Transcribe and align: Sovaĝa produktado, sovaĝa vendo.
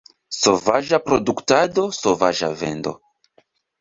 Sovaĝa 0.35 0.99
produktado, 1.09 1.85
sovaĝa 1.99 2.51
vendo. 2.63 2.95